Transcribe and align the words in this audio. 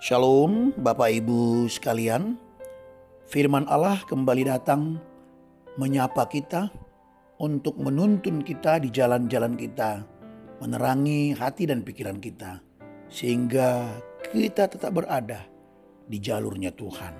Shalom 0.00 0.72
Bapak 0.80 1.12
Ibu 1.12 1.68
sekalian. 1.68 2.40
Firman 3.28 3.68
Allah 3.68 4.00
kembali 4.00 4.48
datang 4.48 4.96
menyapa 5.76 6.24
kita 6.24 6.72
untuk 7.36 7.76
menuntun 7.76 8.40
kita 8.40 8.80
di 8.80 8.88
jalan-jalan 8.88 9.60
kita, 9.60 10.00
menerangi 10.64 11.36
hati 11.36 11.68
dan 11.68 11.84
pikiran 11.84 12.16
kita 12.16 12.64
sehingga 13.12 13.92
kita 14.32 14.72
tetap 14.72 14.88
berada 14.96 15.44
di 16.08 16.16
jalurnya 16.16 16.72
Tuhan. 16.72 17.12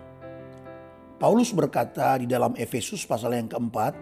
Paulus 1.21 1.53
berkata 1.53 2.17
di 2.17 2.25
dalam 2.25 2.57
Efesus 2.57 3.05
pasal 3.05 3.37
yang 3.37 3.53
keempat, 3.53 3.93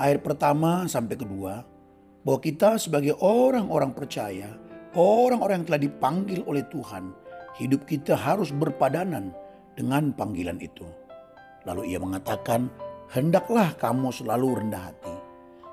ayat 0.00 0.24
pertama 0.24 0.88
sampai 0.88 1.12
kedua, 1.12 1.60
bahwa 2.24 2.40
kita 2.40 2.80
sebagai 2.80 3.20
orang-orang 3.20 3.92
percaya, 3.92 4.56
orang-orang 4.96 5.60
yang 5.60 5.68
telah 5.68 5.82
dipanggil 5.84 6.40
oleh 6.48 6.64
Tuhan, 6.72 7.27
hidup 7.58 7.84
kita 7.84 8.14
harus 8.14 8.54
berpadanan 8.54 9.34
dengan 9.74 10.14
panggilan 10.14 10.62
itu. 10.62 10.86
Lalu 11.66 11.92
ia 11.92 11.98
mengatakan, 11.98 12.70
hendaklah 13.10 13.74
kamu 13.76 14.14
selalu 14.14 14.64
rendah 14.64 14.94
hati. 14.94 15.16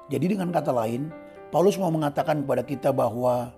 Jadi 0.10 0.36
dengan 0.36 0.50
kata 0.50 0.74
lain, 0.74 1.10
Paulus 1.54 1.78
mau 1.78 1.94
mengatakan 1.94 2.44
kepada 2.44 2.66
kita 2.66 2.90
bahwa 2.92 3.54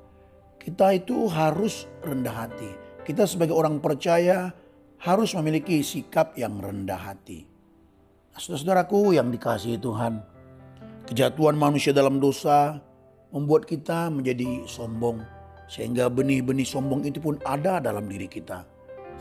kita 0.60 0.94
itu 1.00 1.26
harus 1.32 1.88
rendah 2.04 2.48
hati. 2.48 2.72
Kita 3.08 3.24
sebagai 3.24 3.56
orang 3.56 3.80
percaya 3.80 4.52
harus 5.00 5.32
memiliki 5.40 5.80
sikap 5.80 6.36
yang 6.36 6.60
rendah 6.60 7.00
hati. 7.00 7.48
Nah, 8.36 8.40
saudara-saudaraku 8.40 9.16
yang 9.16 9.32
dikasihi 9.32 9.80
Tuhan, 9.80 10.20
kejatuhan 11.08 11.56
manusia 11.56 11.96
dalam 11.96 12.20
dosa 12.20 12.84
membuat 13.32 13.64
kita 13.66 14.12
menjadi 14.12 14.68
sombong. 14.68 15.37
Sehingga 15.68 16.08
benih-benih 16.08 16.64
sombong 16.64 17.04
itu 17.04 17.20
pun 17.20 17.40
ada 17.44 17.84
dalam 17.84 18.08
diri 18.08 18.26
kita. 18.32 18.64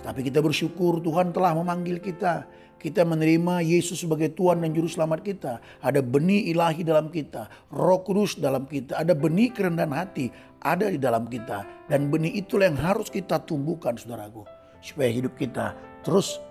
Tapi 0.02 0.22
kita 0.22 0.38
bersyukur 0.38 1.02
Tuhan 1.02 1.34
telah 1.34 1.58
memanggil 1.58 1.98
kita. 1.98 2.46
Kita 2.76 3.02
menerima 3.02 3.64
Yesus 3.66 4.04
sebagai 4.04 4.30
Tuhan 4.36 4.62
dan 4.62 4.70
Juru 4.70 4.86
Selamat 4.86 5.24
kita. 5.26 5.58
Ada 5.82 6.04
benih 6.04 6.54
ilahi 6.54 6.86
dalam 6.86 7.10
kita. 7.10 7.50
Roh 7.74 8.04
kudus 8.06 8.38
dalam 8.38 8.68
kita. 8.70 9.00
Ada 9.00 9.16
benih 9.16 9.50
kerendahan 9.50 9.90
hati 9.96 10.30
ada 10.66 10.90
di 10.90 10.98
dalam 10.98 11.30
kita. 11.30 11.86
Dan 11.86 12.10
benih 12.10 12.42
itulah 12.42 12.66
yang 12.66 12.78
harus 12.78 13.06
kita 13.06 13.38
tumbuhkan 13.46 13.94
saudaraku 13.94 14.42
supaya 14.82 15.10
hidup 15.10 15.38
kita 15.38 15.78
terus 16.02 16.42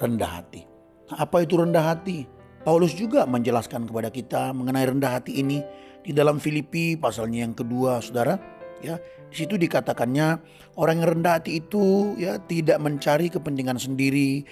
rendah 0.00 0.40
hati. 0.40 0.64
Apa 1.12 1.44
itu 1.44 1.60
rendah 1.60 1.92
hati? 1.92 2.24
Paulus 2.62 2.96
juga 2.96 3.28
menjelaskan 3.28 3.84
kepada 3.84 4.08
kita 4.08 4.54
mengenai 4.56 4.86
rendah 4.88 5.18
hati 5.18 5.42
ini 5.42 5.60
di 6.02 6.14
dalam 6.14 6.38
Filipi 6.38 6.94
pasalnya 6.94 7.44
yang 7.44 7.54
kedua, 7.54 8.00
Saudara. 8.00 8.38
Ya, 8.82 8.98
di 9.30 9.46
situ 9.46 9.54
dikatakannya 9.54 10.42
orang 10.74 10.94
yang 10.98 11.08
rendah 11.18 11.38
hati 11.38 11.62
itu 11.62 12.18
ya 12.18 12.42
tidak 12.42 12.82
mencari 12.82 13.30
kepentingan 13.30 13.78
sendiri, 13.78 14.42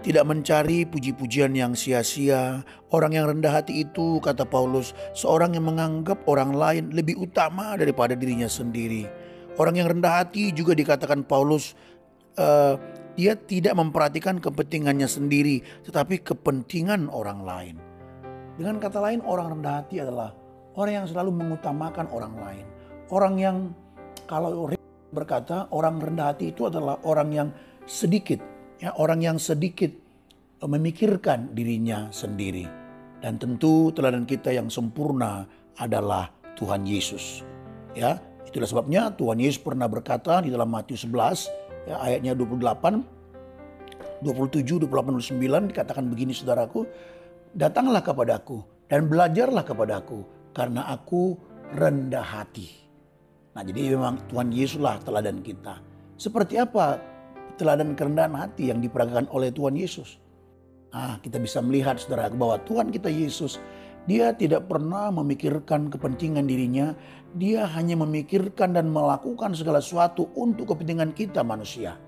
tidak 0.00 0.24
mencari 0.24 0.86
puji-pujian 0.86 1.52
yang 1.52 1.76
sia-sia. 1.76 2.64
Orang 2.94 3.18
yang 3.18 3.28
rendah 3.28 3.50
hati 3.50 3.84
itu, 3.84 4.22
kata 4.22 4.48
Paulus, 4.48 4.96
seorang 5.12 5.58
yang 5.58 5.68
menganggap 5.68 6.24
orang 6.30 6.56
lain 6.56 6.94
lebih 6.94 7.18
utama 7.18 7.76
daripada 7.76 8.16
dirinya 8.16 8.48
sendiri. 8.48 9.10
Orang 9.60 9.76
yang 9.76 9.92
rendah 9.92 10.24
hati 10.24 10.54
juga 10.56 10.72
dikatakan 10.72 11.26
Paulus 11.26 11.76
uh, 12.40 12.80
dia 13.18 13.36
tidak 13.36 13.76
memperhatikan 13.76 14.40
kepentingannya 14.40 15.04
sendiri, 15.04 15.60
tetapi 15.84 16.24
kepentingan 16.24 17.12
orang 17.12 17.44
lain. 17.44 17.76
Dengan 18.56 18.80
kata 18.80 19.02
lain, 19.04 19.20
orang 19.20 19.58
rendah 19.58 19.84
hati 19.84 20.00
adalah 20.00 20.32
orang 20.78 21.04
yang 21.04 21.06
selalu 21.08 21.34
mengutamakan 21.34 22.08
orang 22.08 22.34
lain. 22.40 22.66
Orang 23.10 23.42
yang 23.42 23.74
kalau 24.30 24.70
berkata 25.10 25.66
orang 25.74 25.98
rendah 25.98 26.30
hati 26.30 26.54
itu 26.54 26.70
adalah 26.70 27.02
orang 27.02 27.28
yang 27.34 27.48
sedikit, 27.82 28.38
ya 28.78 28.94
orang 28.94 29.18
yang 29.18 29.36
sedikit 29.42 29.90
memikirkan 30.62 31.50
dirinya 31.50 32.06
sendiri. 32.14 32.70
Dan 33.18 33.36
tentu 33.36 33.90
teladan 33.92 34.24
kita 34.24 34.54
yang 34.54 34.70
sempurna 34.70 35.44
adalah 35.76 36.30
Tuhan 36.54 36.86
Yesus. 36.86 37.42
Ya, 37.98 38.22
itulah 38.46 38.70
sebabnya 38.70 39.10
Tuhan 39.12 39.42
Yesus 39.42 39.58
pernah 39.58 39.90
berkata 39.90 40.40
di 40.40 40.54
dalam 40.54 40.70
Matius 40.70 41.02
11 41.04 41.90
ya, 41.90 41.98
ayatnya 41.98 42.32
28, 42.38 44.22
27, 44.22 44.86
28, 44.86 45.36
29 45.36 45.70
dikatakan 45.74 46.06
begini 46.06 46.30
saudaraku, 46.30 46.86
datanglah 47.58 48.06
kepadaku 48.06 48.62
dan 48.86 49.10
belajarlah 49.10 49.66
kepadaku 49.66 50.22
karena 50.54 50.86
aku 50.86 51.34
rendah 51.74 52.24
hati. 52.24 52.79
Nah 53.60 53.68
jadi 53.68 53.92
memang 53.92 54.16
Tuhan 54.32 54.56
Yesuslah 54.56 55.04
teladan 55.04 55.44
kita. 55.44 55.84
Seperti 56.16 56.56
apa 56.56 56.96
teladan 57.60 57.92
kerendahan 57.92 58.32
hati 58.32 58.72
yang 58.72 58.80
diperagakan 58.80 59.28
oleh 59.36 59.52
Tuhan 59.52 59.76
Yesus? 59.76 60.16
Nah, 60.96 61.20
kita 61.20 61.36
bisa 61.36 61.60
melihat 61.60 62.00
saudara 62.00 62.32
bahwa 62.32 62.56
Tuhan 62.64 62.88
kita 62.88 63.12
Yesus 63.12 63.60
dia 64.08 64.32
tidak 64.32 64.64
pernah 64.64 65.12
memikirkan 65.12 65.92
kepentingan 65.92 66.48
dirinya, 66.48 66.96
dia 67.36 67.68
hanya 67.76 68.00
memikirkan 68.00 68.72
dan 68.72 68.88
melakukan 68.88 69.52
segala 69.52 69.84
sesuatu 69.84 70.32
untuk 70.40 70.72
kepentingan 70.72 71.12
kita 71.12 71.44
manusia. 71.44 72.00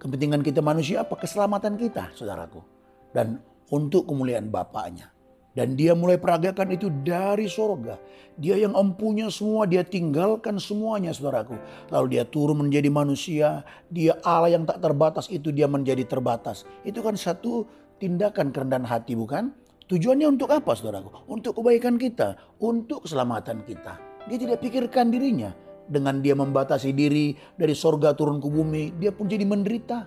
Kepentingan 0.00 0.40
kita 0.40 0.64
manusia 0.64 1.04
apa? 1.04 1.20
Keselamatan 1.20 1.76
kita, 1.76 2.16
saudaraku. 2.16 2.64
Dan 3.12 3.44
untuk 3.68 4.08
kemuliaan 4.08 4.48
Bapaknya. 4.48 5.12
Dan 5.56 5.72
dia 5.72 5.96
mulai 5.96 6.20
peragakan 6.20 6.68
itu 6.76 6.92
dari 7.00 7.48
sorga. 7.48 7.96
Dia 8.36 8.60
yang 8.60 8.76
empunya 8.76 9.32
semua, 9.32 9.64
dia 9.64 9.80
tinggalkan 9.80 10.60
semuanya 10.60 11.16
saudaraku. 11.16 11.56
Lalu 11.88 12.20
dia 12.20 12.28
turun 12.28 12.68
menjadi 12.68 12.92
manusia. 12.92 13.64
Dia 13.88 14.20
Allah 14.20 14.52
yang 14.52 14.68
tak 14.68 14.84
terbatas 14.84 15.32
itu 15.32 15.48
dia 15.48 15.64
menjadi 15.64 16.04
terbatas. 16.04 16.68
Itu 16.84 17.00
kan 17.00 17.16
satu 17.16 17.64
tindakan 17.96 18.52
kerendahan 18.52 18.84
hati 18.84 19.16
bukan? 19.16 19.56
Tujuannya 19.88 20.28
untuk 20.28 20.52
apa 20.52 20.76
saudaraku? 20.76 21.24
Untuk 21.24 21.56
kebaikan 21.56 21.96
kita, 21.96 22.36
untuk 22.60 23.08
keselamatan 23.08 23.64
kita. 23.64 23.96
Dia 24.28 24.36
tidak 24.36 24.60
pikirkan 24.60 25.08
dirinya. 25.08 25.56
Dengan 25.88 26.20
dia 26.20 26.36
membatasi 26.36 26.92
diri 26.92 27.32
dari 27.56 27.72
sorga 27.72 28.12
turun 28.12 28.44
ke 28.44 28.48
bumi, 28.50 28.92
dia 29.00 29.08
pun 29.08 29.24
jadi 29.24 29.46
menderita. 29.48 30.04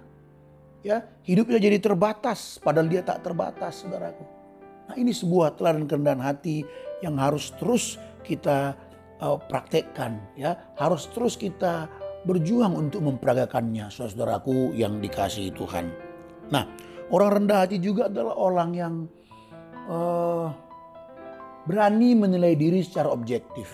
Ya, 0.85 1.09
hidupnya 1.25 1.57
jadi 1.57 1.81
terbatas, 1.81 2.61
padahal 2.61 2.91
dia 2.91 3.01
tak 3.01 3.23
terbatas, 3.23 3.81
saudaraku. 3.83 4.38
Nah 4.89 4.97
ini 4.97 5.13
sebuah 5.13 5.53
teladan 5.53 5.85
kerendahan 5.85 6.17
hati 6.17 6.65
yang 7.05 7.21
harus 7.21 7.53
terus 7.61 8.01
kita 8.25 8.73
uh, 9.21 9.37
praktekkan. 9.37 10.17
Ya, 10.33 10.57
harus 10.81 11.05
terus 11.13 11.37
kita 11.37 11.85
berjuang 12.25 12.73
untuk 12.73 13.05
memperagakannya, 13.05 13.93
saudaraku 13.93 14.73
yang 14.73 14.97
dikasihi 14.97 15.53
Tuhan. 15.53 15.93
Nah, 16.49 16.65
orang 17.13 17.45
rendah 17.45 17.69
hati 17.69 17.77
juga 17.77 18.09
adalah 18.09 18.33
orang 18.33 18.69
yang 18.73 18.93
uh, 19.87 20.49
berani 21.69 22.17
menilai 22.17 22.57
diri 22.57 22.81
secara 22.81 23.13
objektif. 23.13 23.69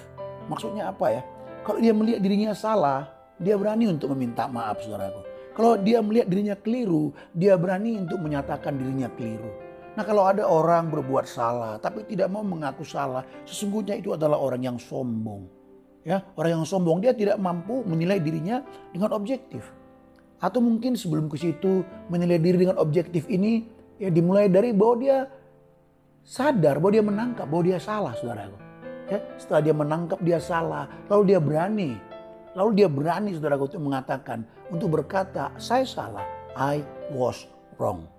Maksudnya 0.52 0.92
apa 0.92 1.16
ya? 1.16 1.22
Kalau 1.64 1.80
dia 1.80 1.96
melihat 1.96 2.20
dirinya 2.22 2.52
salah, 2.54 3.08
dia 3.40 3.56
berani 3.56 3.88
untuk 3.90 4.12
meminta 4.14 4.46
maaf 4.52 4.84
saudaraku. 4.84 5.24
Kalau 5.56 5.80
dia 5.80 6.04
melihat 6.04 6.28
dirinya 6.28 6.56
keliru, 6.60 7.16
dia 7.32 7.56
berani 7.56 8.04
untuk 8.04 8.20
menyatakan 8.20 8.76
dirinya 8.76 9.08
keliru. 9.16 9.65
Nah 9.96 10.04
kalau 10.04 10.28
ada 10.28 10.44
orang 10.44 10.92
berbuat 10.92 11.24
salah 11.24 11.80
tapi 11.80 12.04
tidak 12.04 12.28
mau 12.28 12.44
mengaku 12.44 12.84
salah, 12.84 13.24
sesungguhnya 13.48 13.96
itu 13.96 14.12
adalah 14.12 14.36
orang 14.36 14.62
yang 14.64 14.78
sombong. 14.80 15.48
Ya, 16.06 16.22
orang 16.38 16.62
yang 16.62 16.66
sombong 16.70 17.02
dia 17.02 17.18
tidak 17.18 17.42
mampu 17.42 17.82
menilai 17.82 18.22
dirinya 18.22 18.62
dengan 18.94 19.16
objektif. 19.18 19.66
Atau 20.38 20.62
mungkin 20.62 20.94
sebelum 20.94 21.32
ke 21.32 21.40
situ 21.40 21.82
menilai 22.14 22.38
diri 22.38 22.62
dengan 22.62 22.78
objektif 22.78 23.26
ini 23.26 23.66
ya 23.98 24.14
dimulai 24.14 24.46
dari 24.46 24.70
bahwa 24.76 24.96
dia 25.02 25.18
sadar 26.22 26.78
bahwa 26.78 26.94
dia 26.94 27.06
menangkap 27.06 27.46
bahwa 27.50 27.64
dia 27.66 27.80
salah 27.82 28.14
saudaraku. 28.14 28.58
Ya, 29.06 29.22
setelah 29.38 29.62
dia 29.62 29.76
menangkap 29.78 30.20
dia 30.22 30.38
salah, 30.42 30.90
lalu 31.10 31.34
dia 31.34 31.40
berani. 31.42 31.98
Lalu 32.58 32.70
dia 32.84 32.88
berani 32.90 33.34
saudaraku 33.34 33.70
untuk 33.70 33.84
mengatakan, 33.84 34.46
untuk 34.70 34.90
berkata, 35.02 35.54
saya 35.60 35.86
salah, 35.86 36.26
I 36.58 36.82
was 37.14 37.46
wrong. 37.78 38.15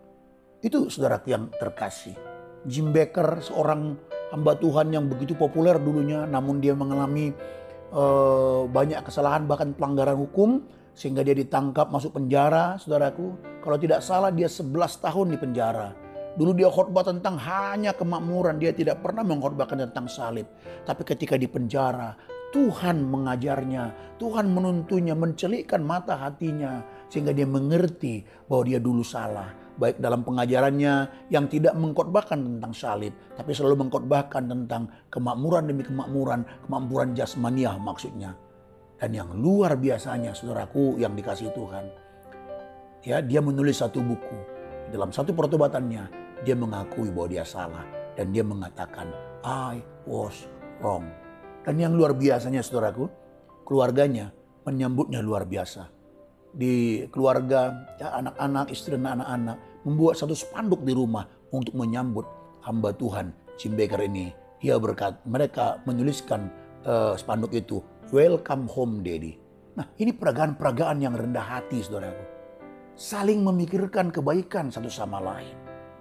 Itu 0.66 0.90
saudaraku 0.90 1.30
yang 1.30 1.46
terkasih. 1.54 2.18
Jim 2.66 2.90
Baker 2.90 3.38
seorang 3.38 3.94
hamba 4.34 4.58
Tuhan 4.58 4.90
yang 4.90 5.06
begitu 5.06 5.38
populer 5.38 5.78
dulunya 5.78 6.26
namun 6.26 6.58
dia 6.58 6.74
mengalami 6.74 7.30
uh, 7.94 8.66
banyak 8.66 9.06
kesalahan 9.06 9.46
bahkan 9.46 9.70
pelanggaran 9.70 10.18
hukum 10.18 10.66
sehingga 10.90 11.22
dia 11.22 11.38
ditangkap 11.38 11.94
masuk 11.94 12.18
penjara 12.18 12.74
saudaraku. 12.82 13.38
Kalau 13.62 13.78
tidak 13.78 14.02
salah 14.02 14.34
dia 14.34 14.50
11 14.50 14.74
tahun 14.98 15.26
di 15.30 15.38
penjara 15.38 15.88
Dulu 16.36 16.52
dia 16.52 16.68
khotbah 16.68 17.00
tentang 17.00 17.40
hanya 17.40 17.96
kemakmuran, 17.96 18.60
dia 18.60 18.68
tidak 18.68 19.00
pernah 19.00 19.24
mengkhotbahkan 19.24 19.88
tentang 19.88 20.04
salib. 20.04 20.44
Tapi 20.84 21.00
ketika 21.00 21.40
di 21.40 21.48
penjara, 21.48 22.12
Tuhan 22.52 23.08
mengajarnya, 23.08 24.16
Tuhan 24.20 24.52
menuntunnya, 24.52 25.16
mencelikkan 25.16 25.80
mata 25.80 26.20
hatinya 26.20 26.84
sehingga 27.08 27.32
dia 27.32 27.48
mengerti 27.48 28.20
bahwa 28.52 28.68
dia 28.68 28.76
dulu 28.76 29.00
salah. 29.00 29.65
Baik 29.76 30.00
dalam 30.00 30.24
pengajarannya 30.24 31.28
yang 31.28 31.52
tidak 31.52 31.76
mengkhotbahkan 31.76 32.40
tentang 32.40 32.72
salib, 32.72 33.12
tapi 33.36 33.52
selalu 33.52 33.84
mengkhotbahkan 33.84 34.48
tentang 34.48 34.88
kemakmuran 35.12 35.68
demi 35.68 35.84
kemakmuran, 35.84 36.48
kemakmuran 36.64 37.12
jasmaniah 37.12 37.76
maksudnya. 37.76 38.32
Dan 38.96 39.12
yang 39.12 39.36
luar 39.36 39.76
biasanya 39.76 40.32
saudaraku 40.32 40.96
yang 40.96 41.12
dikasih 41.12 41.52
Tuhan. 41.52 41.84
ya 43.04 43.20
dia 43.22 43.38
menulis 43.44 43.78
satu 43.78 44.00
buku. 44.00 44.38
Dalam 44.90 45.12
satu 45.12 45.36
pertobatannya 45.36 46.08
dia 46.42 46.56
mengakui 46.56 47.12
bahwa 47.12 47.28
dia 47.28 47.44
salah 47.44 47.84
dan 48.16 48.32
dia 48.32 48.42
mengatakan 48.42 49.12
I 49.44 49.84
was 50.08 50.48
wrong. 50.80 51.04
Dan 51.62 51.76
yang 51.76 51.92
luar 51.94 52.16
biasanya 52.16 52.64
saudaraku, 52.64 53.06
keluarganya 53.66 54.32
menyambutnya 54.64 55.20
luar 55.20 55.44
biasa. 55.44 55.95
Di 56.56 57.04
keluarga, 57.12 57.84
ya, 58.00 58.16
anak-anak, 58.16 58.72
istri 58.72 58.96
dan 58.96 59.20
anak-anak 59.20 59.84
membuat 59.84 60.16
satu 60.16 60.32
spanduk 60.32 60.80
di 60.88 60.96
rumah 60.96 61.28
untuk 61.52 61.76
menyambut 61.76 62.24
hamba 62.64 62.96
Tuhan 62.96 63.36
Jim 63.60 63.76
Baker 63.76 64.00
ini. 64.00 64.32
Dia 64.56 64.80
berkat 64.80 65.20
mereka 65.28 65.84
menuliskan 65.84 66.48
uh, 66.88 67.12
spanduk 67.12 67.52
itu, 67.52 67.84
Welcome 68.08 68.72
Home 68.72 69.04
Daddy. 69.04 69.36
Nah 69.76 69.84
ini 70.00 70.16
peragaan-peragaan 70.16 71.04
yang 71.04 71.12
rendah 71.12 71.44
hati 71.44 71.84
saudaraku. 71.84 72.24
Saling 72.96 73.44
memikirkan 73.44 74.08
kebaikan 74.08 74.72
satu 74.72 74.88
sama 74.88 75.20
lain. 75.20 75.52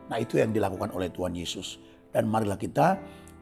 Nah 0.08 0.16
itu 0.24 0.40
yang 0.40 0.56
dilakukan 0.56 0.96
oleh 0.96 1.12
Tuhan 1.12 1.36
Yesus. 1.36 1.84
Dan 2.16 2.31
marilah 2.31 2.56
kita 2.56 2.96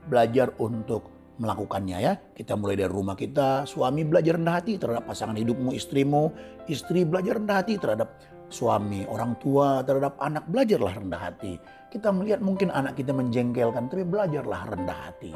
belajar 0.09 0.49
untuk 0.57 1.12
melakukannya 1.37 1.97
ya. 1.97 2.13
Kita 2.33 2.53
mulai 2.53 2.77
dari 2.77 2.91
rumah 2.91 3.17
kita, 3.17 3.65
suami 3.65 4.05
belajar 4.05 4.37
rendah 4.37 4.55
hati 4.61 4.77
terhadap 4.77 5.09
pasangan 5.09 5.37
hidupmu, 5.37 5.73
istrimu, 5.73 6.29
istri 6.69 7.05
belajar 7.07 7.41
rendah 7.41 7.57
hati 7.63 7.75
terhadap 7.79 8.19
suami, 8.53 9.05
orang 9.09 9.33
tua, 9.41 9.81
terhadap 9.81 10.13
anak, 10.21 10.45
belajarlah 10.45 10.93
rendah 10.93 11.21
hati. 11.21 11.57
Kita 11.89 12.13
melihat 12.13 12.41
mungkin 12.41 12.69
anak 12.69 12.97
kita 12.97 13.09
menjengkelkan, 13.13 13.89
tapi 13.89 14.05
belajarlah 14.05 14.61
rendah 14.77 14.99
hati. 15.09 15.33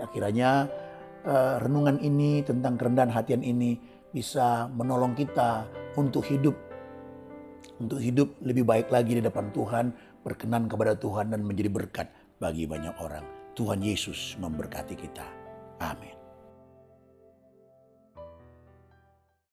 Ya 0.00 0.08
kiranya 0.08 0.66
uh, 1.28 1.60
renungan 1.60 2.00
ini 2.00 2.40
tentang 2.44 2.80
kerendahan 2.80 3.12
hatian 3.12 3.44
ini 3.44 3.76
bisa 4.14 4.70
menolong 4.72 5.12
kita 5.12 5.66
untuk 5.98 6.24
hidup 6.26 6.54
untuk 7.74 7.98
hidup 7.98 8.38
lebih 8.38 8.62
baik 8.62 8.86
lagi 8.86 9.18
di 9.18 9.22
depan 9.24 9.50
Tuhan, 9.50 9.90
berkenan 10.22 10.70
kepada 10.70 10.94
Tuhan 10.94 11.34
dan 11.34 11.42
menjadi 11.42 11.70
berkat 11.74 12.06
bagi 12.38 12.70
banyak 12.70 12.94
orang. 13.02 13.33
Tuhan 13.54 13.80
Yesus 13.80 14.34
memberkati 14.42 14.98
kita. 14.98 15.26
Amin. 15.78 16.23